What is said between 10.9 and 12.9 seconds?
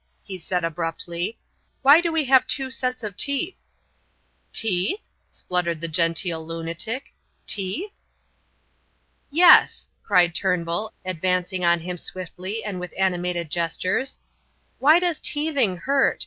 advancing on him swiftly and